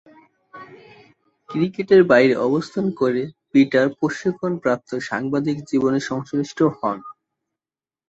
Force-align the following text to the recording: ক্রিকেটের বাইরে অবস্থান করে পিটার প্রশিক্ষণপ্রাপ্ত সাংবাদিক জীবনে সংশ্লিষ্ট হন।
ক্রিকেটের 1.49 2.01
বাইরে 2.03 2.35
অবস্থান 2.47 2.85
করে 2.99 3.21
পিটার 3.51 3.87
প্রশিক্ষণপ্রাপ্ত 3.97 4.89
সাংবাদিক 5.09 5.57
জীবনে 5.69 5.99
সংশ্লিষ্ট 6.09 6.59
হন। 6.77 6.97